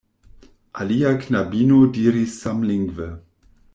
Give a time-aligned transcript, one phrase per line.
[0.79, 3.11] Alia knabino diris samlingve: